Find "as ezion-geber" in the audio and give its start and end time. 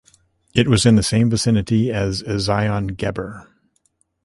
1.91-3.45